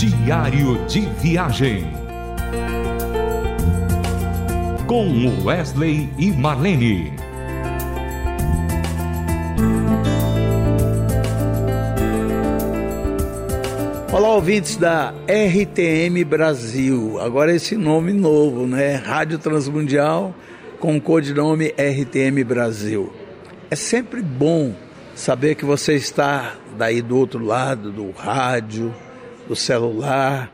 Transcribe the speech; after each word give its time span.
Diário 0.00 0.82
de 0.86 1.00
Viagem. 1.20 1.84
Com 4.86 5.44
Wesley 5.44 6.08
e 6.16 6.30
Marlene. 6.30 7.12
Olá, 14.10 14.28
ouvintes 14.30 14.76
da 14.76 15.12
RTM 15.28 16.24
Brasil. 16.24 17.20
Agora 17.20 17.54
esse 17.54 17.76
nome 17.76 18.14
novo, 18.14 18.66
né? 18.66 18.94
Rádio 18.94 19.38
Transmundial 19.38 20.34
com 20.78 20.96
o 20.96 21.00
codinome 21.02 21.74
RTM 21.76 22.42
Brasil. 22.42 23.12
É 23.70 23.76
sempre 23.76 24.22
bom 24.22 24.72
saber 25.14 25.56
que 25.56 25.66
você 25.66 25.94
está 25.94 26.54
daí 26.78 27.02
do 27.02 27.18
outro 27.18 27.44
lado 27.44 27.92
do 27.92 28.10
rádio, 28.12 28.94
do 29.50 29.56
celular, 29.56 30.48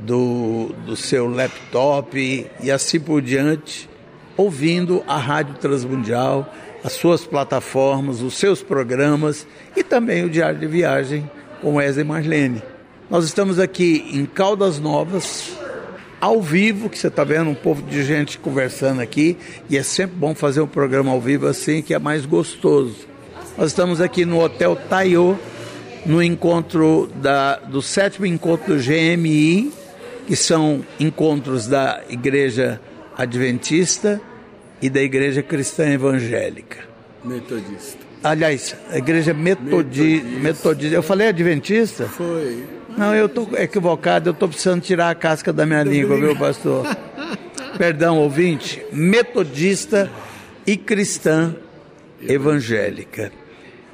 do, 0.00 0.74
do 0.84 0.94
seu 0.94 1.26
laptop 1.26 2.46
e 2.62 2.70
assim 2.70 3.00
por 3.00 3.22
diante, 3.22 3.88
ouvindo 4.36 5.02
a 5.08 5.16
Rádio 5.16 5.54
Transmundial, 5.54 6.46
as 6.84 6.92
suas 6.92 7.24
plataformas, 7.24 8.20
os 8.20 8.34
seus 8.34 8.62
programas 8.62 9.46
e 9.74 9.82
também 9.82 10.22
o 10.22 10.28
Diário 10.28 10.58
de 10.58 10.66
Viagem 10.66 11.30
com 11.62 11.76
Wesley 11.76 12.04
Marlene. 12.04 12.62
Nós 13.08 13.24
estamos 13.24 13.58
aqui 13.58 14.06
em 14.12 14.26
Caldas 14.26 14.78
Novas, 14.78 15.56
ao 16.20 16.42
vivo, 16.42 16.90
que 16.90 16.98
você 16.98 17.08
está 17.08 17.24
vendo 17.24 17.48
um 17.48 17.54
povo 17.54 17.80
de 17.80 18.04
gente 18.04 18.38
conversando 18.38 19.00
aqui, 19.00 19.38
e 19.70 19.78
é 19.78 19.82
sempre 19.82 20.16
bom 20.16 20.34
fazer 20.34 20.60
um 20.60 20.66
programa 20.66 21.10
ao 21.10 21.22
vivo 21.22 21.46
assim, 21.46 21.80
que 21.80 21.94
é 21.94 21.98
mais 21.98 22.26
gostoso. 22.26 22.96
Nós 23.56 23.68
estamos 23.68 23.98
aqui 23.98 24.26
no 24.26 24.42
Hotel 24.42 24.76
Taiô, 24.76 25.36
no 26.04 26.22
encontro 26.22 27.08
da, 27.16 27.56
do 27.56 27.80
sétimo 27.80 28.26
encontro 28.26 28.74
do 28.74 28.82
GMI, 28.82 29.72
que 30.26 30.36
são 30.36 30.84
encontros 30.98 31.66
da 31.66 32.00
Igreja 32.08 32.80
Adventista 33.16 34.20
e 34.80 34.90
da 34.90 35.00
Igreja 35.00 35.42
Cristã 35.42 35.88
Evangélica. 35.88 36.78
Metodista. 37.24 37.98
Aliás, 38.22 38.76
a 38.90 38.98
Igreja 38.98 39.34
metodi, 39.34 40.22
Metodista. 40.22 40.40
Metodista. 40.40 40.94
Eu 40.94 41.02
falei 41.02 41.28
Adventista? 41.28 42.06
Foi. 42.06 42.64
Não, 42.96 43.14
eu 43.14 43.26
estou 43.26 43.48
equivocado, 43.56 44.28
eu 44.28 44.32
estou 44.32 44.48
precisando 44.48 44.82
tirar 44.82 45.10
a 45.10 45.14
casca 45.14 45.52
da 45.52 45.64
minha 45.64 45.82
língua, 45.82 46.16
viu, 46.16 46.36
pastor? 46.36 46.86
Perdão, 47.78 48.18
ouvinte. 48.18 48.84
Metodista 48.92 50.10
e 50.66 50.76
cristã 50.76 51.54
evangélica. 52.20 53.32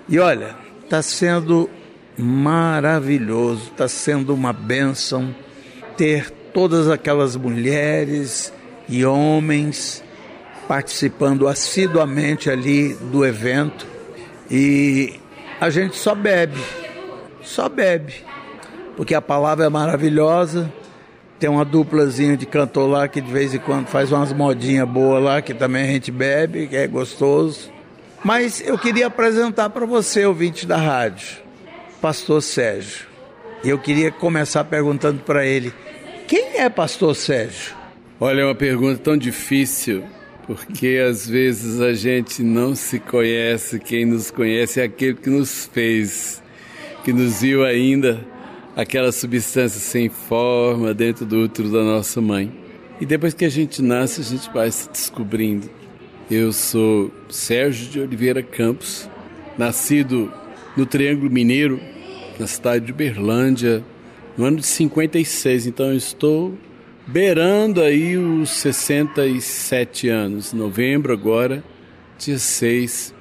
E 0.08 0.18
olha, 0.18 0.56
está 0.84 1.00
sendo 1.00 1.70
maravilhoso, 2.18 3.70
está 3.70 3.88
sendo 3.88 4.34
uma 4.34 4.52
bênção 4.52 5.34
ter 5.96 6.30
todas 6.52 6.88
aquelas 6.90 7.36
mulheres 7.36 8.52
e 8.88 9.04
homens 9.04 10.02
participando 10.66 11.48
assiduamente 11.48 12.50
ali 12.50 12.94
do 12.94 13.24
evento 13.24 13.86
e 14.50 15.20
a 15.60 15.70
gente 15.70 15.96
só 15.96 16.14
bebe, 16.14 16.60
só 17.42 17.68
bebe 17.68 18.28
porque 18.98 19.14
a 19.14 19.22
palavra 19.22 19.64
é 19.64 19.68
maravilhosa. 19.68 20.72
Tem 21.38 21.48
uma 21.48 21.64
duplazinha 21.64 22.36
de 22.36 22.44
cantor 22.44 22.90
lá 22.90 23.06
que 23.06 23.20
de 23.20 23.30
vez 23.30 23.54
em 23.54 23.60
quando 23.60 23.86
faz 23.86 24.10
umas 24.10 24.32
modinhas 24.32 24.88
boas 24.88 25.22
lá, 25.22 25.40
que 25.40 25.54
também 25.54 25.84
a 25.84 25.92
gente 25.92 26.10
bebe, 26.10 26.66
que 26.66 26.76
é 26.76 26.88
gostoso. 26.88 27.70
Mas 28.24 28.60
eu 28.60 28.76
queria 28.76 29.06
apresentar 29.06 29.70
para 29.70 29.86
você, 29.86 30.26
ouvinte 30.26 30.66
da 30.66 30.76
rádio, 30.76 31.38
Pastor 32.00 32.42
Sérgio. 32.42 33.06
E 33.64 33.68
eu 33.68 33.78
queria 33.78 34.10
começar 34.10 34.64
perguntando 34.64 35.20
para 35.20 35.44
ele: 35.44 35.72
quem 36.26 36.58
é 36.58 36.68
Pastor 36.68 37.14
Sérgio? 37.14 37.74
Olha, 38.20 38.42
é 38.42 38.44
uma 38.44 38.54
pergunta 38.54 38.98
tão 38.98 39.16
difícil, 39.16 40.04
porque 40.46 41.00
às 41.08 41.28
vezes 41.28 41.80
a 41.80 41.92
gente 41.92 42.42
não 42.42 42.74
se 42.74 42.98
conhece. 42.98 43.78
Quem 43.78 44.04
nos 44.04 44.30
conhece 44.30 44.80
é 44.80 44.84
aquele 44.84 45.14
que 45.14 45.30
nos 45.30 45.66
fez, 45.72 46.42
que 47.04 47.12
nos 47.12 47.40
viu 47.40 47.64
ainda 47.64 48.24
aquela 48.76 49.10
substância 49.10 49.80
sem 49.80 50.08
forma 50.08 50.94
dentro 50.94 51.26
do 51.26 51.42
útero 51.42 51.68
da 51.70 51.82
nossa 51.82 52.20
mãe. 52.20 52.52
E 53.00 53.06
depois 53.06 53.34
que 53.34 53.44
a 53.44 53.48
gente 53.48 53.82
nasce, 53.82 54.20
a 54.20 54.24
gente 54.24 54.48
vai 54.52 54.70
se 54.70 54.88
descobrindo. 54.88 55.68
Eu 56.30 56.52
sou 56.52 57.10
Sérgio 57.28 57.88
de 57.90 58.00
Oliveira 58.00 58.42
Campos, 58.42 59.08
nascido 59.56 60.32
no 60.78 60.86
Triângulo 60.86 61.28
Mineiro, 61.28 61.80
na 62.38 62.46
cidade 62.46 62.86
de 62.86 62.92
Berlândia, 62.92 63.84
no 64.36 64.44
ano 64.44 64.58
de 64.58 64.66
56. 64.66 65.66
Então 65.66 65.92
estou 65.92 66.56
beirando 67.04 67.82
aí 67.82 68.16
os 68.16 68.50
67 68.50 70.08
anos. 70.08 70.52
Novembro 70.52 71.12
agora, 71.12 71.64
dia 72.16 72.38
6, 72.38 73.12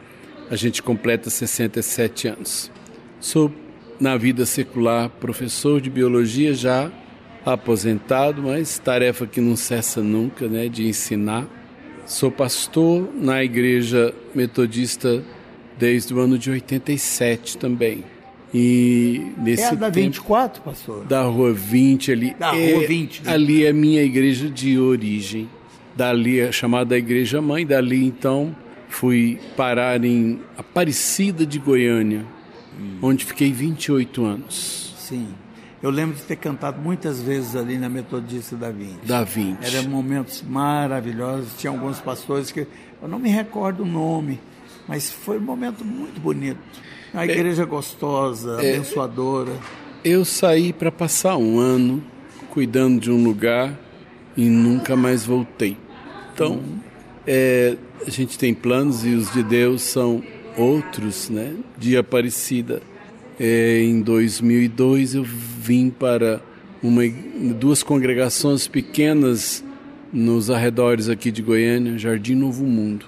a 0.51 0.55
gente 0.55 0.83
completa 0.83 1.31
67 1.31 2.27
anos. 2.27 2.71
Sou 3.19 3.51
na 3.99 4.15
vida 4.15 4.45
secular, 4.45 5.09
professor 5.09 5.81
de 5.81 5.89
biologia 5.89 6.53
já 6.53 6.91
aposentado, 7.43 8.43
mas 8.43 8.77
tarefa 8.77 9.25
que 9.25 9.41
não 9.41 9.55
cessa 9.55 10.03
nunca, 10.03 10.47
né, 10.47 10.69
de 10.69 10.87
ensinar. 10.87 11.47
Sou 12.05 12.29
pastor 12.29 13.09
na 13.15 13.43
igreja 13.43 14.13
metodista 14.35 15.23
desde 15.77 16.13
o 16.13 16.19
ano 16.19 16.37
de 16.37 16.49
87 16.49 17.57
também. 17.57 18.03
E 18.53 19.33
nesse 19.37 19.63
é 19.63 19.67
a 19.69 19.73
da 19.73 19.89
24, 19.89 20.61
pastor? 20.61 21.05
Da 21.05 21.23
Rua 21.23 21.53
20 21.53 22.11
ali. 22.11 22.35
Da 22.39 22.55
é, 22.55 22.73
Rua 22.73 22.87
20. 22.87 23.23
Né? 23.23 23.31
Ali 23.31 23.65
é 23.65 23.73
minha 23.73 24.01
igreja 24.01 24.49
de 24.49 24.79
origem. 24.79 25.49
Dali 25.95 26.39
é 26.39 26.51
chamada 26.51 26.95
Igreja 26.95 27.41
Mãe, 27.41 27.65
dali 27.65 28.05
então 28.05 28.55
fui 28.87 29.39
parar 29.55 30.03
em 30.05 30.39
Aparecida 30.55 31.45
de 31.45 31.59
Goiânia, 31.59 32.23
hum. 32.79 32.99
onde 33.01 33.25
fiquei 33.25 33.51
28 33.51 34.23
anos. 34.23 34.93
Sim. 34.97 35.27
Eu 35.81 35.89
lembro 35.89 36.15
de 36.15 36.23
ter 36.23 36.35
cantado 36.35 36.81
muitas 36.81 37.21
vezes 37.21 37.55
ali 37.55 37.77
na 37.77 37.87
Metodista 37.87 38.55
da 38.55 38.71
20. 38.71 39.05
Da 39.05 39.23
20. 39.23 39.63
Eram 39.63 39.89
momentos 39.89 40.43
maravilhosos. 40.47 41.53
Tinha 41.57 41.71
alguns 41.71 41.99
pastores 41.99 42.51
que 42.51 42.67
eu 43.01 43.07
não 43.07 43.19
me 43.19 43.29
recordo 43.29 43.83
o 43.83 43.85
nome, 43.85 44.39
mas 44.87 45.09
foi 45.09 45.37
um 45.37 45.41
momento 45.41 45.83
muito 45.83 46.19
bonito. 46.19 46.59
A 47.13 47.25
é. 47.25 47.31
igreja 47.31 47.63
é, 47.63 47.65
gostosa, 47.65 48.57
é, 48.61 48.75
abençoadora. 48.75 49.53
Eu 50.03 50.23
saí 50.23 50.71
para 50.71 50.91
passar 50.91 51.37
um 51.37 51.59
ano 51.59 52.03
cuidando 52.49 52.99
de 52.99 53.11
um 53.11 53.23
lugar 53.23 53.77
e 54.35 54.45
nunca 54.45 54.95
mais 54.95 55.25
voltei. 55.25 55.77
Então, 56.33 56.53
hum. 56.53 56.79
é, 57.25 57.75
a 58.05 58.09
gente 58.09 58.37
tem 58.37 58.53
planos 58.53 59.05
e 59.05 59.09
os 59.09 59.31
de 59.33 59.43
Deus 59.43 59.81
são 59.81 60.23
outros, 60.55 61.29
né? 61.29 61.55
De 61.77 61.97
Aparecida. 61.97 62.81
É, 63.39 63.81
em 63.83 64.01
2002 64.01 65.15
eu 65.15 65.23
vim 65.23 65.89
para 65.89 66.41
uma, 66.81 67.03
duas 67.59 67.83
congregações 67.83 68.67
pequenas 68.67 69.63
nos 70.11 70.49
arredores 70.49 71.09
aqui 71.09 71.31
de 71.31 71.41
Goiânia, 71.41 71.97
Jardim 71.97 72.35
Novo 72.35 72.65
Mundo. 72.65 73.05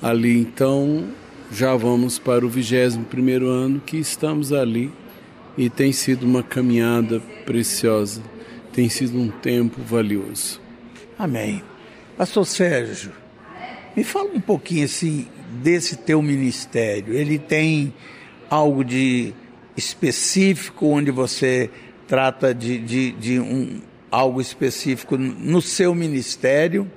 Ali 0.00 0.38
então 0.38 1.04
já 1.52 1.76
vamos 1.76 2.18
para 2.18 2.46
o 2.46 2.48
21 2.48 3.04
primeiro 3.04 3.46
ano 3.46 3.78
que 3.78 3.98
estamos 3.98 4.54
ali 4.54 4.90
e 5.56 5.68
tem 5.68 5.92
sido 5.92 6.24
uma 6.24 6.42
caminhada 6.42 7.20
preciosa, 7.44 8.22
tem 8.72 8.88
sido 8.88 9.18
um 9.18 9.28
tempo 9.28 9.82
valioso. 9.82 10.58
Amém. 11.18 11.62
Pastor 12.16 12.46
Sérgio, 12.46 13.12
me 13.94 14.02
fala 14.02 14.30
um 14.32 14.40
pouquinho 14.40 14.86
assim 14.86 15.26
desse 15.62 15.96
teu 15.96 16.22
ministério? 16.22 17.12
Ele 17.12 17.38
tem 17.38 17.92
algo 18.48 18.82
de 18.82 19.34
específico 19.76 20.86
onde 20.86 21.10
você 21.10 21.70
trata 22.08 22.54
de, 22.54 22.78
de, 22.78 23.12
de 23.12 23.38
um, 23.38 23.82
algo 24.10 24.40
específico 24.40 25.18
no 25.18 25.60
seu 25.60 25.94
ministério? 25.94 26.90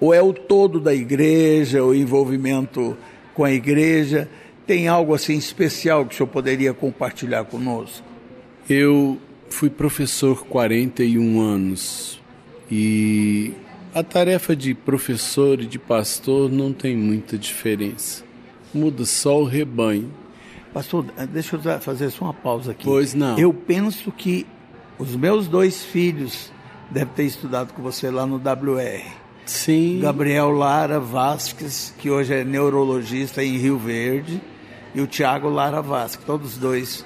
Ou 0.00 0.14
é 0.14 0.22
o 0.22 0.32
todo 0.32 0.78
da 0.78 0.94
igreja, 0.94 1.82
o 1.82 1.92
envolvimento 1.92 2.96
com 3.38 3.44
a 3.44 3.52
igreja? 3.52 4.28
Tem 4.66 4.88
algo 4.88 5.14
assim 5.14 5.38
especial 5.38 6.04
que 6.04 6.12
o 6.12 6.16
senhor 6.16 6.26
poderia 6.26 6.74
compartilhar 6.74 7.44
conosco? 7.44 8.04
Eu 8.68 9.16
fui 9.48 9.70
professor 9.70 10.44
41 10.44 11.40
anos 11.40 12.20
e 12.68 13.54
a 13.94 14.02
tarefa 14.02 14.56
de 14.56 14.74
professor 14.74 15.60
e 15.60 15.66
de 15.66 15.78
pastor 15.78 16.50
não 16.50 16.72
tem 16.72 16.96
muita 16.96 17.38
diferença. 17.38 18.24
Muda 18.74 19.04
só 19.04 19.40
o 19.40 19.44
rebanho. 19.44 20.12
Pastor, 20.74 21.06
deixa 21.30 21.54
eu 21.54 21.80
fazer 21.80 22.10
só 22.10 22.24
uma 22.24 22.34
pausa 22.34 22.72
aqui. 22.72 22.84
Pois 22.84 23.14
não. 23.14 23.38
Eu 23.38 23.54
penso 23.54 24.10
que 24.10 24.44
os 24.98 25.14
meus 25.14 25.46
dois 25.46 25.84
filhos 25.84 26.52
devem 26.90 27.14
ter 27.14 27.24
estudado 27.24 27.72
com 27.72 27.82
você 27.82 28.10
lá 28.10 28.26
no 28.26 28.36
WR. 28.36 29.27
Sim. 29.48 30.00
Gabriel 30.02 30.50
Lara 30.50 31.00
Vasques, 31.00 31.94
que 31.98 32.10
hoje 32.10 32.34
é 32.34 32.44
neurologista 32.44 33.42
em 33.42 33.56
Rio 33.56 33.78
Verde, 33.78 34.40
e 34.94 35.00
o 35.00 35.06
Tiago 35.06 35.48
Lara 35.48 35.80
Vasques. 35.80 36.24
Todos 36.24 36.56
dois 36.58 37.04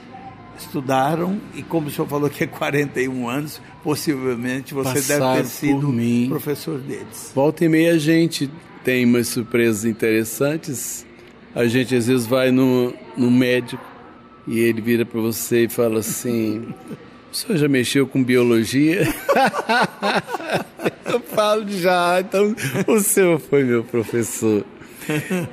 estudaram 0.59 1.41
e 1.55 1.63
como 1.63 1.89
o 1.89 1.91
senhor 1.91 2.07
falou 2.09 2.29
que 2.29 2.45
é 2.45 2.47
41 2.47 3.29
anos, 3.29 3.61
possivelmente 3.83 4.75
você 4.75 4.95
Passaram 4.95 5.35
deve 5.35 5.43
ter 5.43 5.49
sido 5.49 5.89
mim. 5.89 6.27
professor 6.29 6.79
deles. 6.79 7.33
Volta 7.35 7.65
e 7.65 7.69
meia 7.69 7.93
a 7.93 7.99
gente 7.99 8.51
tem 8.85 9.05
umas 9.05 9.29
surpresas 9.29 9.85
interessantes. 9.85 11.07
A 11.55 11.67
gente 11.67 11.95
às 11.95 12.07
vezes 12.07 12.27
vai 12.27 12.51
no, 12.51 12.93
no 13.17 13.31
médico 13.31 13.83
e 14.47 14.59
ele 14.59 14.81
vira 14.81 15.05
para 15.05 15.21
você 15.21 15.65
e 15.65 15.69
fala 15.69 16.01
assim: 16.01 16.75
O 17.31 17.37
senhor 17.37 17.59
já 17.59 17.69
mexeu 17.69 18.07
com 18.07 18.23
biologia? 18.23 19.07
Falo 21.35 21.69
já, 21.69 22.21
então 22.21 22.55
o 22.87 23.01
senhor 23.01 23.39
foi 23.41 23.65
meu 23.65 23.85
professor. 23.85 24.65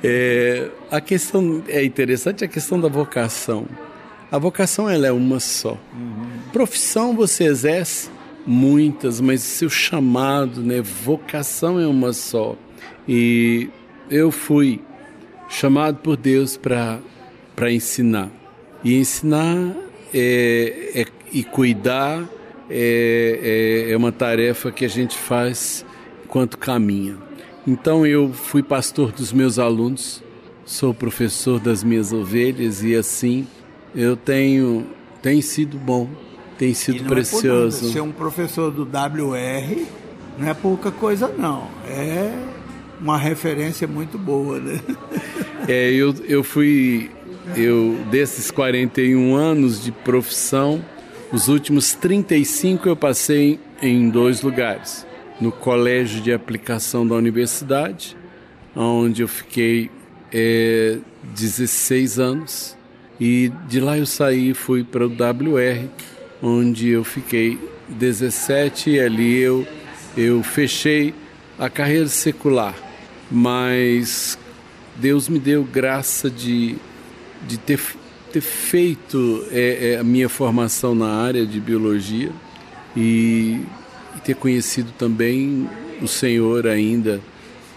É, 0.04 0.68
a 0.92 1.00
questão 1.00 1.60
é 1.66 1.84
interessante 1.84 2.44
a 2.44 2.48
questão 2.48 2.80
da 2.80 2.86
vocação. 2.86 3.66
A 4.30 4.38
vocação 4.38 4.88
ela 4.88 5.08
é 5.08 5.12
uma 5.12 5.40
só. 5.40 5.76
Profissão 6.52 7.16
você 7.16 7.44
exerce 7.44 8.08
muitas, 8.46 9.20
mas 9.20 9.42
seu 9.42 9.68
chamado, 9.68 10.62
né, 10.62 10.80
vocação 10.80 11.80
é 11.80 11.86
uma 11.86 12.12
só. 12.12 12.54
E 13.08 13.68
eu 14.08 14.30
fui 14.30 14.80
chamado 15.48 15.96
por 15.96 16.16
Deus 16.16 16.56
para 16.56 17.00
para 17.56 17.72
ensinar. 17.72 18.30
E 18.84 18.96
ensinar 18.96 19.74
é, 20.14 20.92
é, 20.94 21.04
e 21.32 21.44
cuidar 21.44 22.26
é, 22.70 23.86
é, 23.88 23.92
é 23.92 23.96
uma 23.96 24.12
tarefa 24.12 24.70
que 24.70 24.84
a 24.84 24.88
gente 24.88 25.18
faz 25.18 25.84
enquanto 26.24 26.56
caminha. 26.56 27.16
Então 27.66 28.06
eu 28.06 28.32
fui 28.32 28.62
pastor 28.62 29.12
dos 29.12 29.32
meus 29.32 29.58
alunos, 29.58 30.22
sou 30.64 30.94
professor 30.94 31.58
das 31.60 31.82
minhas 31.84 32.12
ovelhas 32.12 32.82
e 32.82 32.94
assim 32.94 33.46
eu 33.94 34.16
tenho 34.16 34.86
tem 35.20 35.42
sido 35.42 35.76
bom, 35.76 36.08
tem 36.56 36.72
sido 36.72 37.02
não 37.02 37.10
precioso. 37.10 37.88
É. 37.88 37.92
Ser 37.92 38.00
um 38.00 38.12
professor 38.12 38.70
do 38.70 38.82
WR 38.82 39.84
não 40.38 40.48
é 40.48 40.54
pouca 40.54 40.90
coisa 40.90 41.28
não. 41.28 41.68
É 41.86 42.32
uma 43.00 43.18
referência 43.18 43.88
muito 43.88 44.18
boa, 44.18 44.58
né? 44.58 44.80
É, 45.68 45.90
eu, 45.92 46.14
eu 46.26 46.42
fui, 46.42 47.10
eu 47.56 47.98
desses 48.10 48.50
41 48.50 49.34
anos 49.34 49.82
de 49.82 49.92
profissão, 49.92 50.84
os 51.32 51.48
últimos 51.48 51.94
35 51.94 52.88
eu 52.88 52.96
passei 52.96 53.60
em 53.80 54.08
dois 54.08 54.42
lugares. 54.42 55.06
No 55.40 55.52
colégio 55.52 56.20
de 56.20 56.32
aplicação 56.32 57.06
da 57.06 57.14
universidade, 57.14 58.16
onde 58.74 59.22
eu 59.22 59.28
fiquei 59.28 59.90
é, 60.32 60.98
16 61.34 62.18
anos, 62.18 62.76
e 63.20 63.52
de 63.68 63.80
lá 63.80 63.96
eu 63.96 64.06
saí 64.06 64.50
e 64.50 64.54
fui 64.54 64.82
para 64.82 65.06
o 65.06 65.10
WR, 65.10 65.88
onde 66.42 66.88
eu 66.88 67.04
fiquei 67.04 67.58
17 67.88 68.90
e 68.90 69.00
ali 69.00 69.38
eu, 69.38 69.66
eu 70.16 70.42
fechei 70.42 71.14
a 71.58 71.68
carreira 71.68 72.08
secular. 72.08 72.74
Mas 73.30 74.38
Deus 74.96 75.28
me 75.28 75.38
deu 75.38 75.62
graça 75.62 76.28
de, 76.28 76.76
de 77.46 77.58
ter, 77.58 77.78
ter 78.30 78.40
feito 78.40 79.44
é, 79.50 79.92
é, 79.92 79.98
a 79.98 80.04
minha 80.04 80.28
formação 80.28 80.94
na 80.94 81.08
área 81.08 81.44
de 81.44 81.60
biologia 81.60 82.30
e, 82.96 83.60
e 84.16 84.20
ter 84.24 84.36
conhecido 84.36 84.92
também 84.96 85.68
o 86.00 86.06
Senhor 86.06 86.66
ainda 86.66 87.20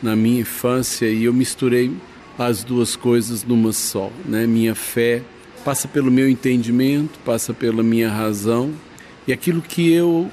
na 0.01 0.15
minha 0.15 0.41
infância 0.41 1.05
e 1.07 1.23
eu 1.23 1.33
misturei 1.33 1.91
as 2.37 2.63
duas 2.63 2.95
coisas 2.95 3.43
numa 3.43 3.73
só, 3.73 4.11
né? 4.25 4.45
Minha 4.45 4.75
fé 4.75 5.21
passa 5.63 5.87
pelo 5.87 6.11
meu 6.11 6.29
entendimento, 6.29 7.19
passa 7.25 7.53
pela 7.53 7.81
minha 7.81 8.09
razão 8.09 8.73
e 9.27 9.33
aquilo 9.33 9.61
que 9.61 9.91
eu 9.91 10.29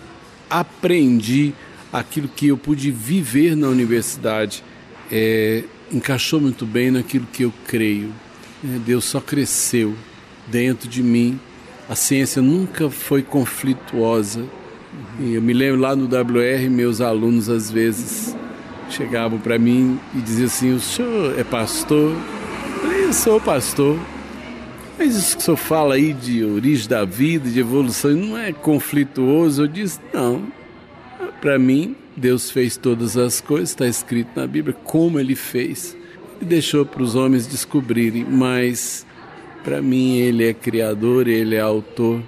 aprendi, 0.48 1.54
aquilo 1.92 2.28
que 2.28 2.48
eu 2.48 2.56
pude 2.56 2.90
viver 2.90 3.56
na 3.56 3.68
universidade, 3.68 4.64
é, 5.10 5.64
encaixou 5.92 6.40
muito 6.40 6.66
bem 6.66 6.90
naquilo 6.90 7.26
que 7.32 7.44
eu 7.44 7.52
creio. 7.66 8.12
É, 8.64 8.78
Deus 8.78 9.04
só 9.04 9.20
cresceu 9.20 9.94
dentro 10.50 10.88
de 10.88 11.02
mim. 11.02 11.38
A 11.88 11.94
ciência 11.94 12.40
nunca 12.40 12.90
foi 12.90 13.22
conflituosa. 13.22 14.44
E 15.18 15.34
eu 15.34 15.42
me 15.42 15.52
lembro 15.52 15.80
lá 15.80 15.94
no 15.94 16.04
WR, 16.04 16.68
meus 16.70 17.00
alunos 17.00 17.48
às 17.48 17.70
vezes 17.70 18.36
chegavam 18.90 19.38
para 19.38 19.58
mim 19.58 19.98
e 20.14 20.20
diziam 20.20 20.46
assim: 20.46 20.74
O 20.74 20.80
senhor 20.80 21.38
é 21.38 21.44
pastor? 21.44 22.12
Eu 22.12 22.80
falei: 22.80 23.04
Eu 23.04 23.12
sou 23.12 23.40
pastor. 23.40 23.98
Mas 24.98 25.16
isso 25.16 25.36
que 25.36 25.42
o 25.42 25.44
senhor 25.46 25.56
fala 25.56 25.94
aí 25.94 26.12
de 26.12 26.44
origem 26.44 26.86
da 26.86 27.04
vida, 27.04 27.48
de 27.48 27.58
evolução, 27.58 28.10
não 28.10 28.36
é 28.36 28.52
conflituoso? 28.52 29.62
Eu 29.62 29.68
disse: 29.68 29.98
Não. 30.12 30.44
Para 31.40 31.58
mim, 31.58 31.96
Deus 32.16 32.50
fez 32.50 32.76
todas 32.76 33.16
as 33.16 33.40
coisas, 33.40 33.70
está 33.70 33.86
escrito 33.86 34.28
na 34.36 34.46
Bíblia 34.46 34.76
como 34.84 35.18
Ele 35.18 35.34
fez. 35.34 35.96
E 36.40 36.44
deixou 36.44 36.84
para 36.84 37.02
os 37.02 37.14
homens 37.14 37.46
descobrirem, 37.46 38.24
mas 38.24 39.06
para 39.62 39.80
mim 39.80 40.16
Ele 40.16 40.48
é 40.48 40.54
Criador, 40.54 41.28
Ele 41.28 41.54
é 41.54 41.60
Autor. 41.60 42.22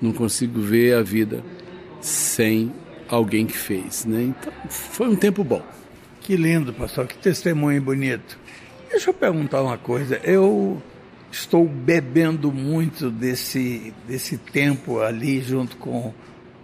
Não 0.00 0.12
consigo 0.12 0.60
ver 0.60 0.94
a 0.94 1.02
vida 1.02 1.44
sem 2.00 2.72
alguém 3.08 3.46
que 3.46 3.56
fez, 3.56 4.04
né? 4.04 4.22
Então, 4.22 4.52
foi 4.68 5.08
um 5.08 5.16
tempo 5.16 5.44
bom. 5.44 5.62
Que 6.20 6.36
lindo, 6.36 6.72
pastor, 6.72 7.06
que 7.06 7.16
testemunho 7.16 7.80
bonito. 7.80 8.38
Deixa 8.90 9.10
eu 9.10 9.14
perguntar 9.14 9.62
uma 9.62 9.78
coisa. 9.78 10.20
Eu 10.24 10.82
estou 11.30 11.66
bebendo 11.66 12.52
muito 12.52 13.10
desse, 13.10 13.92
desse 14.06 14.36
tempo 14.36 15.00
ali, 15.00 15.40
junto 15.40 15.76
com 15.76 16.12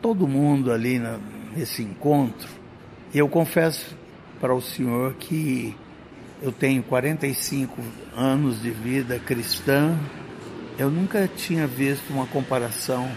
todo 0.00 0.28
mundo 0.28 0.70
ali 0.70 0.98
na, 0.98 1.18
nesse 1.56 1.82
encontro. 1.82 2.48
E 3.12 3.18
eu 3.18 3.28
confesso 3.28 3.96
para 4.40 4.54
o 4.54 4.60
senhor 4.60 5.14
que 5.14 5.74
eu 6.40 6.52
tenho 6.52 6.82
45 6.84 7.82
anos 8.16 8.62
de 8.62 8.70
vida 8.70 9.18
cristã. 9.18 9.98
Eu 10.78 10.90
nunca 10.90 11.26
tinha 11.26 11.66
visto 11.66 12.10
uma 12.10 12.26
comparação 12.26 13.10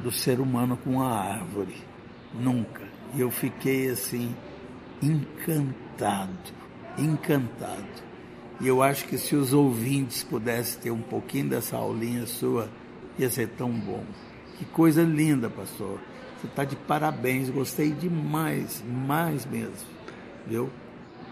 do 0.00 0.10
ser 0.10 0.40
humano 0.40 0.76
com 0.76 1.00
a 1.00 1.08
árvore. 1.08 1.76
Nunca. 2.34 2.82
E 3.14 3.20
eu 3.20 3.30
fiquei 3.30 3.88
assim 3.88 4.34
encantado, 5.00 6.52
encantado. 6.98 8.08
E 8.60 8.66
eu 8.66 8.82
acho 8.82 9.04
que 9.04 9.16
se 9.16 9.36
os 9.36 9.52
ouvintes 9.52 10.24
pudessem 10.24 10.80
ter 10.80 10.90
um 10.90 11.00
pouquinho 11.00 11.48
dessa 11.50 11.76
aulinha 11.76 12.26
sua, 12.26 12.68
ia 13.16 13.30
ser 13.30 13.48
tão 13.50 13.70
bom. 13.70 14.02
Que 14.58 14.64
coisa 14.64 15.02
linda, 15.02 15.48
pastor. 15.48 16.00
Você 16.36 16.48
está 16.48 16.64
de 16.64 16.74
parabéns, 16.74 17.48
gostei 17.50 17.92
demais, 17.92 18.82
mais 18.84 19.46
mesmo. 19.46 19.86
Viu? 20.44 20.68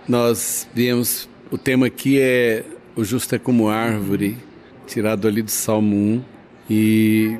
Nós 0.08 0.68
viemos, 0.72 1.28
o 1.50 1.58
tema 1.58 1.86
aqui 1.86 2.20
é 2.20 2.64
o 2.94 3.02
justo 3.02 3.34
é 3.34 3.38
como 3.40 3.68
árvore, 3.68 4.38
tirado 4.86 5.26
ali 5.26 5.42
do 5.42 5.50
Salmo 5.50 5.96
1. 5.96 6.22
E, 6.70 7.38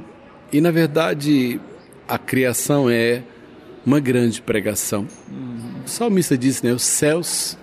e 0.52 0.60
na 0.60 0.72
verdade, 0.72 1.60
a 2.08 2.18
criação 2.18 2.90
é 2.90 3.22
uma 3.84 4.00
grande 4.00 4.42
pregação. 4.42 5.06
O 5.84 5.88
salmista 5.88 6.36
disse, 6.36 6.66
né? 6.66 6.72
Os 6.72 6.82
céus 6.82 7.56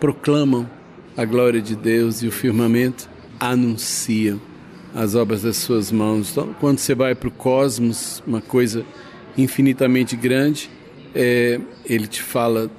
proclamam 0.00 0.68
a 1.14 1.24
glória 1.26 1.60
de 1.60 1.76
Deus 1.76 2.22
e 2.22 2.26
o 2.26 2.32
firmamento 2.32 3.10
anuncia 3.38 4.38
as 4.94 5.14
obras 5.14 5.42
das 5.42 5.58
suas 5.58 5.92
mãos. 5.92 6.30
Então, 6.32 6.56
quando 6.58 6.78
você 6.78 6.94
vai 6.94 7.14
para 7.14 7.28
o 7.28 7.32
cosmos, 7.32 8.22
uma 8.26 8.40
coisa 8.40 8.86
infinitamente 9.36 10.16
grande, 10.16 10.70
é, 11.14 11.60
ele 11.84 12.06
te 12.06 12.22
fala 12.22 12.70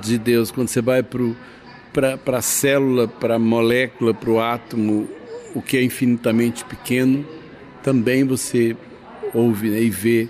de 0.00 0.18
Deus. 0.18 0.50
Quando 0.50 0.68
você 0.68 0.80
vai 0.80 1.02
para 1.02 2.38
a 2.38 2.42
célula, 2.42 3.08
para 3.08 3.36
a 3.36 3.38
molécula, 3.38 4.14
para 4.14 4.30
o 4.30 4.40
átomo, 4.40 5.08
o 5.54 5.60
que 5.60 5.76
é 5.76 5.82
infinitamente 5.82 6.64
pequeno, 6.64 7.26
também 7.82 8.24
você 8.24 8.76
ouve 9.34 9.70
né, 9.70 9.80
e 9.80 9.90
vê 9.90 10.28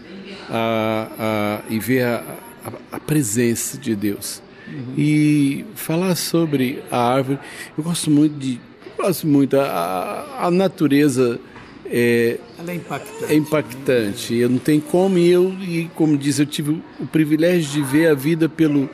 a, 0.48 1.08
a, 1.18 1.72
e 1.72 1.78
vê 1.78 2.02
a, 2.02 2.24
a, 2.64 2.96
a 2.96 3.00
presença 3.00 3.78
de 3.78 3.94
Deus. 3.94 4.42
Uhum. 4.68 4.94
E 4.96 5.64
falar 5.74 6.14
sobre 6.14 6.82
a 6.90 7.14
árvore, 7.14 7.38
eu 7.76 7.84
gosto 7.84 8.10
muito 8.10 8.38
de. 8.38 8.60
Gosto 8.96 9.26
muito. 9.26 9.58
A, 9.58 10.46
a 10.46 10.50
natureza 10.50 11.40
é, 11.86 12.38
é 12.66 12.74
impactante. 12.74 13.32
é 13.32 13.34
impactante. 13.34 14.34
Eu 14.34 14.48
não 14.48 14.58
tenho 14.58 14.80
como, 14.80 15.18
e 15.18 15.30
eu, 15.30 15.52
e 15.60 15.90
como 15.94 16.16
diz, 16.16 16.38
eu 16.38 16.46
tive 16.46 16.80
o 16.98 17.06
privilégio 17.06 17.70
de 17.70 17.82
ver 17.82 18.08
a 18.08 18.14
vida 18.14 18.48
pelo, 18.48 18.88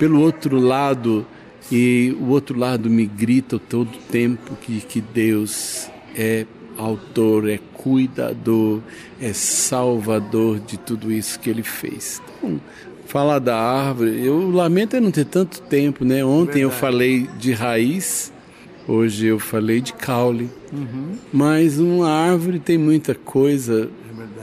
pelo 0.00 0.18
outro 0.22 0.58
lado, 0.58 1.26
e 1.70 2.16
o 2.18 2.30
outro 2.30 2.58
lado 2.58 2.88
me 2.88 3.04
grita 3.04 3.58
todo 3.58 3.90
tempo 4.10 4.56
que, 4.56 4.80
que 4.80 4.98
Deus 4.98 5.90
é 6.16 6.46
autor, 6.78 7.46
é 7.46 7.60
cuidador, 7.74 8.80
é 9.20 9.34
salvador 9.34 10.58
de 10.58 10.78
tudo 10.78 11.12
isso 11.12 11.38
que 11.38 11.50
ele 11.50 11.62
fez. 11.62 12.22
Então, 12.38 12.58
falar 13.04 13.38
da 13.40 13.60
árvore, 13.60 14.24
eu 14.24 14.50
lamento 14.50 14.96
é 14.96 15.00
não 15.00 15.10
ter 15.10 15.26
tanto 15.26 15.60
tempo, 15.60 16.02
né? 16.02 16.24
Ontem 16.24 16.62
eu 16.62 16.70
Verdade. 16.70 16.80
falei 16.80 17.28
de 17.38 17.52
raiz, 17.52 18.32
Hoje 18.88 19.26
eu 19.26 19.38
falei 19.38 19.80
de 19.80 19.92
caule, 19.92 20.50
uhum. 20.72 21.12
mas 21.32 21.78
uma 21.78 22.10
árvore 22.10 22.58
tem 22.58 22.76
muita 22.76 23.14
coisa, 23.14 23.88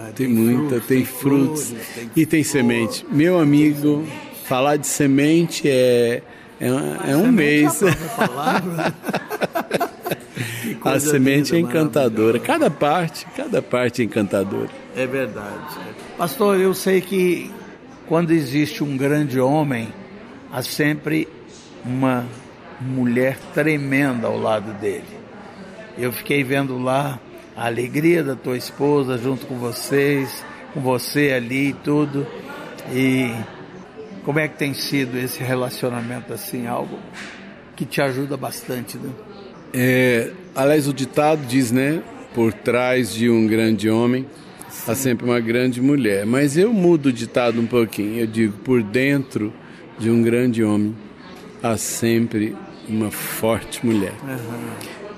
é 0.08 0.12
tem, 0.12 0.28
tem, 0.28 0.30
muita, 0.30 0.80
frutos, 0.80 0.88
tem, 0.88 1.06
frutos 1.06 1.74
tem 1.94 2.10
e 2.16 2.26
tem 2.26 2.44
semente. 2.44 3.06
Meu 3.12 3.40
amigo, 3.40 4.06
falar 4.48 4.78
de 4.78 4.88
semente 4.88 5.70
é, 5.70 6.22
é, 6.60 7.12
é 7.12 7.18
um 7.18 7.32
mês. 7.32 7.84
A 10.84 11.00
semente 11.00 11.54
é 11.56 11.60
encantadora. 11.60 12.40
Cada 12.40 12.72
parte, 12.72 13.28
cada 13.36 13.62
parte 13.62 14.02
é 14.02 14.06
encantadora. 14.06 14.70
É 14.96 15.06
verdade. 15.06 15.78
Pastor, 16.18 16.60
eu 16.60 16.74
sei 16.74 17.02
que 17.02 17.52
quando 18.08 18.32
existe 18.32 18.84
um 18.84 18.96
grande 18.96 19.38
homem, 19.40 19.94
há 20.52 20.64
sempre 20.64 21.28
uma 21.84 22.26
mulher 22.80 23.38
tremenda 23.54 24.28
ao 24.28 24.40
lado 24.40 24.72
dele. 24.80 25.04
Eu 25.98 26.14
fiquei 26.14 26.42
vendo 26.44 26.78
lá 26.78 27.20
a 27.56 27.66
alegria 27.66 28.24
da 28.24 28.36
tua 28.36 28.56
esposa 28.56 29.18
junto 29.18 29.46
com 29.46 29.58
vocês, 29.58 30.46
com 30.74 30.80
você 30.80 31.34
ali 31.34 31.70
e 31.70 31.74
tudo. 31.74 32.26
E 32.94 33.34
como 34.28 34.40
é 34.40 34.48
que 34.50 34.58
tem 34.58 34.74
sido 34.74 35.18
esse 35.18 35.42
relacionamento 35.42 36.34
assim, 36.34 36.68
algo 36.68 37.00
que 37.78 37.86
te 37.86 38.02
ajuda 38.02 38.36
bastante, 38.36 38.98
né? 38.98 39.10
É, 39.74 40.32
aliás, 40.54 40.86
o 40.86 40.94
ditado 40.94 41.46
diz, 41.46 41.72
né? 41.72 42.04
Por 42.36 42.52
trás 42.52 43.14
de 43.14 43.30
um 43.30 43.48
grande 43.48 43.90
homem 43.90 44.28
Sim. 44.70 44.92
há 44.92 44.96
sempre 44.96 45.26
uma 45.26 45.40
grande 45.40 45.82
mulher. 45.82 46.26
Mas 46.26 46.58
eu 46.58 46.74
mudo 46.74 47.06
o 47.06 47.14
ditado 47.14 47.62
um 47.62 47.66
pouquinho. 47.66 48.20
Eu 48.20 48.28
digo, 48.28 48.52
por 48.66 48.84
dentro 48.84 49.54
de 49.98 50.10
um 50.10 50.22
grande 50.22 50.62
homem 50.62 50.94
há 51.64 51.78
sempre 51.78 52.54
uma 52.90 53.10
forte 53.10 53.86
mulher. 53.86 54.14
Uhum. 54.24 54.70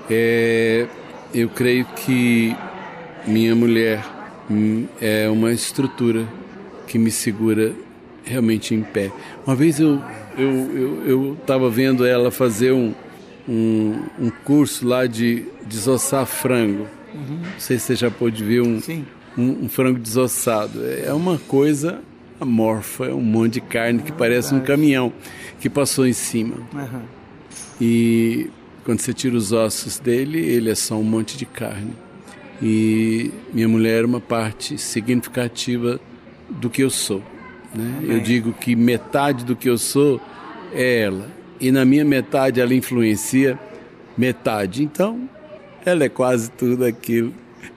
É, 0.08 0.86
eu 1.34 1.48
creio 1.48 1.84
que 1.96 2.54
minha 3.26 3.56
mulher 3.56 4.04
hum, 4.48 4.86
é 5.00 5.28
uma 5.28 5.52
estrutura 5.52 6.28
que 6.86 6.96
me 6.96 7.10
segura 7.10 7.74
realmente 8.24 8.74
em 8.74 8.82
pé. 8.82 9.10
Uma 9.46 9.54
vez 9.56 9.80
eu 9.80 10.00
eu 11.06 11.36
estava 11.40 11.68
vendo 11.68 12.06
ela 12.06 12.30
fazer 12.30 12.72
um, 12.72 12.94
um, 13.48 14.02
um, 14.18 14.30
curso 14.44 14.86
lá 14.86 15.06
de 15.06 15.44
desossar 15.66 16.26
frango. 16.26 16.86
Uhum. 17.14 17.40
Não 17.42 17.58
sei 17.58 17.78
se 17.78 17.86
você 17.86 17.96
já 17.96 18.10
pôde 18.10 18.42
ver 18.44 18.62
um, 18.62 18.80
um, 19.36 19.64
um, 19.64 19.68
frango 19.68 19.98
desossado. 19.98 20.80
É 20.84 21.12
uma 21.12 21.38
coisa 21.38 22.00
amorfa, 22.40 23.06
é 23.06 23.14
um 23.14 23.20
monte 23.20 23.54
de 23.54 23.60
carne 23.60 24.02
que 24.02 24.12
parece 24.12 24.54
um 24.54 24.60
caminhão 24.60 25.12
que 25.58 25.68
passou 25.68 26.06
em 26.06 26.12
cima. 26.12 26.56
Uhum. 26.72 27.02
E 27.80 28.48
quando 28.84 29.00
você 29.00 29.12
tira 29.12 29.36
os 29.36 29.52
ossos 29.52 29.98
dele, 29.98 30.38
ele 30.38 30.70
é 30.70 30.74
só 30.74 30.96
um 30.96 31.04
monte 31.04 31.36
de 31.36 31.44
carne. 31.44 31.92
E 32.62 33.30
minha 33.52 33.68
mulher 33.68 34.02
é 34.02 34.06
uma 34.06 34.20
parte 34.20 34.78
significativa 34.78 35.98
do 36.48 36.68
que 36.68 36.82
eu 36.82 36.90
sou. 36.90 37.22
Né? 37.74 38.00
Eu 38.02 38.20
digo 38.20 38.52
que 38.52 38.74
metade 38.74 39.44
do 39.44 39.54
que 39.54 39.68
eu 39.68 39.78
sou 39.78 40.20
é 40.72 41.02
ela. 41.02 41.28
E 41.60 41.70
na 41.70 41.84
minha 41.84 42.04
metade 42.04 42.60
ela 42.60 42.74
influencia 42.74 43.58
metade. 44.16 44.82
Então, 44.82 45.28
ela 45.84 46.04
é 46.04 46.08
quase 46.08 46.50
tudo 46.50 46.84
aquilo 46.84 47.32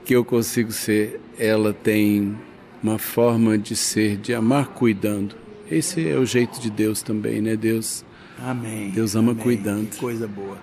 que 0.06 0.16
eu 0.16 0.24
consigo 0.24 0.72
ser. 0.72 1.20
Ela 1.38 1.74
tem 1.74 2.36
uma 2.82 2.98
forma 2.98 3.58
de 3.58 3.76
ser, 3.76 4.18
de 4.18 4.34
amar 4.34 4.68
cuidando. 4.68 5.36
Esse 5.70 6.08
é 6.08 6.18
o 6.18 6.26
jeito 6.26 6.60
de 6.60 6.70
Deus 6.70 7.02
também, 7.02 7.42
né? 7.42 7.56
Deus 7.56 8.06
Amém. 8.40 8.90
Deus 8.90 9.16
ama 9.16 9.32
Amém. 9.32 9.44
cuidando. 9.44 9.90
Que 9.90 9.98
coisa 9.98 10.28
boa. 10.28 10.58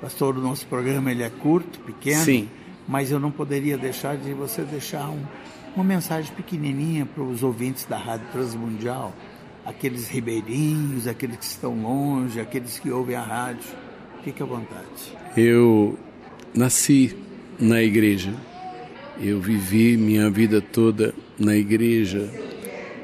Pastor, 0.00 0.36
o 0.36 0.40
nosso 0.40 0.66
programa 0.66 1.10
ele 1.10 1.22
é 1.22 1.30
curto, 1.30 1.80
pequeno. 1.80 2.24
Sim. 2.24 2.48
Mas 2.86 3.10
eu 3.10 3.18
não 3.18 3.30
poderia 3.30 3.76
deixar 3.78 4.16
de 4.16 4.32
você 4.32 4.62
deixar 4.62 5.08
um, 5.08 5.20
uma 5.74 5.84
mensagem 5.84 6.32
pequenininha 6.34 7.04
para 7.04 7.22
os 7.22 7.42
ouvintes 7.42 7.84
da 7.84 7.96
Rádio 7.96 8.26
Transmundial, 8.32 9.12
aqueles 9.64 10.08
ribeirinhos, 10.08 11.06
aqueles 11.06 11.36
que 11.36 11.44
estão 11.44 11.74
longe, 11.80 12.40
aqueles 12.40 12.78
que 12.78 12.90
ouvem 12.90 13.16
a 13.16 13.22
rádio. 13.22 13.64
Fique 14.22 14.42
à 14.42 14.46
vontade. 14.46 14.84
Eu 15.36 15.98
nasci 16.54 17.16
na 17.58 17.82
igreja. 17.82 18.32
Eu 19.20 19.40
vivi 19.40 19.96
minha 19.96 20.30
vida 20.30 20.60
toda 20.60 21.14
na 21.38 21.56
igreja. 21.56 22.30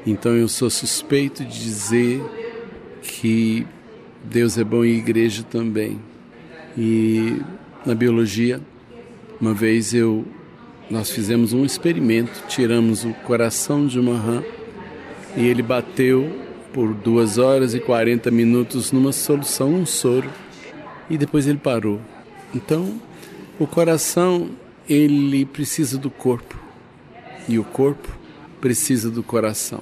Então 0.05 0.31
eu 0.35 0.47
sou 0.47 0.69
suspeito 0.69 1.43
de 1.43 1.63
dizer 1.63 2.21
que 3.01 3.67
Deus 4.23 4.57
é 4.57 4.63
bom 4.63 4.83
e 4.83 4.97
igreja 4.97 5.43
também. 5.43 5.99
E 6.77 7.41
na 7.85 7.93
biologia, 7.93 8.61
uma 9.39 9.53
vez 9.53 9.93
eu 9.93 10.25
nós 10.91 11.09
fizemos 11.09 11.53
um 11.53 11.63
experimento, 11.63 12.43
tiramos 12.49 13.05
o 13.05 13.13
coração 13.13 13.87
de 13.87 13.97
uma 13.97 14.17
rã 14.17 14.43
e 15.37 15.47
ele 15.47 15.61
bateu 15.61 16.29
por 16.73 16.93
duas 16.93 17.37
horas 17.37 17.73
e 17.73 17.79
40 17.79 18.29
minutos 18.29 18.91
numa 18.91 19.13
solução, 19.13 19.73
um 19.73 19.85
soro, 19.85 20.29
e 21.09 21.17
depois 21.17 21.47
ele 21.47 21.57
parou. 21.57 22.01
Então, 22.53 22.99
o 23.57 23.65
coração 23.65 24.49
ele 24.87 25.45
precisa 25.45 25.97
do 25.97 26.09
corpo 26.09 26.59
e 27.47 27.57
o 27.57 27.63
corpo 27.63 28.09
precisa 28.59 29.09
do 29.09 29.23
coração. 29.23 29.81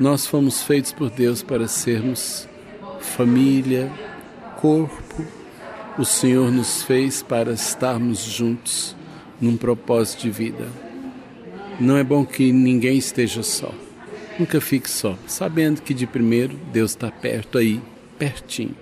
Nós 0.00 0.26
fomos 0.26 0.62
feitos 0.62 0.90
por 0.90 1.10
Deus 1.10 1.42
para 1.42 1.68
sermos 1.68 2.48
família, 3.00 3.92
corpo, 4.58 5.22
o 5.98 6.04
Senhor 6.04 6.50
nos 6.50 6.82
fez 6.82 7.22
para 7.22 7.52
estarmos 7.52 8.24
juntos 8.24 8.96
num 9.40 9.56
propósito 9.56 10.22
de 10.22 10.30
vida. 10.30 10.66
Não 11.78 11.96
é 11.96 12.04
bom 12.04 12.24
que 12.24 12.52
ninguém 12.52 12.96
esteja 12.96 13.42
só. 13.42 13.72
Nunca 14.38 14.60
fique 14.60 14.90
só, 14.90 15.18
sabendo 15.26 15.80
que 15.82 15.94
de 15.94 16.06
primeiro 16.06 16.56
Deus 16.72 16.92
está 16.92 17.10
perto 17.10 17.58
aí, 17.58 17.80
pertinho. 18.18 18.74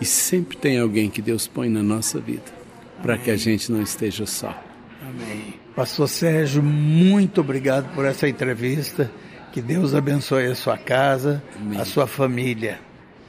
E 0.00 0.04
sempre 0.04 0.56
tem 0.56 0.78
alguém 0.78 1.08
que 1.08 1.22
Deus 1.22 1.46
põe 1.46 1.68
na 1.68 1.82
nossa 1.82 2.18
vida 2.18 2.62
para 3.02 3.18
que 3.18 3.30
a 3.30 3.36
gente 3.36 3.70
não 3.70 3.82
esteja 3.82 4.26
só. 4.26 4.56
Amém. 5.02 5.54
Pastor 5.74 6.08
Sérgio, 6.08 6.62
muito 6.62 7.40
obrigado 7.40 7.92
por 7.94 8.04
essa 8.04 8.28
entrevista. 8.28 9.10
Que 9.52 9.60
Deus 9.60 9.94
abençoe 9.94 10.46
a 10.46 10.54
sua 10.54 10.78
casa, 10.78 11.42
Amém. 11.60 11.78
a 11.78 11.84
sua 11.84 12.06
família. 12.06 12.80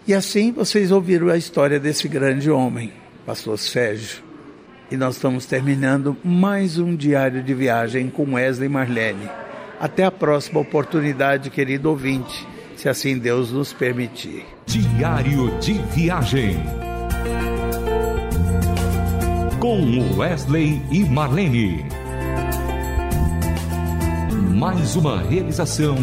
E 0.07 0.13
assim 0.13 0.51
vocês 0.51 0.91
ouviram 0.91 1.29
a 1.29 1.37
história 1.37 1.79
desse 1.79 2.07
grande 2.07 2.49
homem, 2.49 2.93
Pastor 3.25 3.57
Sérgio. 3.57 4.23
E 4.93 4.95
nós 4.95 5.15
estamos 5.15 5.47
terminando 5.47 6.15
mais 6.23 6.77
um 6.77 6.95
diário 6.95 7.41
de 7.41 7.51
viagem 7.51 8.11
com 8.11 8.33
Wesley 8.33 8.69
Marlene. 8.69 9.27
Até 9.79 10.03
a 10.03 10.11
próxima 10.11 10.59
oportunidade, 10.59 11.49
querido 11.49 11.89
ouvinte, 11.89 12.47
se 12.77 12.87
assim 12.87 13.17
Deus 13.17 13.51
nos 13.51 13.73
permitir. 13.73 14.45
Diário 14.67 15.49
de 15.57 15.73
viagem. 15.95 16.57
Com 19.59 20.15
Wesley 20.15 20.79
e 20.91 21.03
Marlene. 21.05 21.83
Mais 24.55 24.95
uma 24.95 25.23
realização 25.23 25.97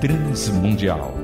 transmundial. 0.00 1.14